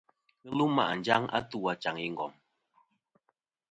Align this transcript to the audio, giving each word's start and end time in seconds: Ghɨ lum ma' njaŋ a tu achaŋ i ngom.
Ghɨ 0.43 0.51
lum 0.57 0.71
ma' 0.77 0.97
njaŋ 0.99 1.23
a 1.37 1.39
tu 1.49 1.57
achaŋ 1.71 1.95
i 2.05 2.07
ngom. 2.13 2.33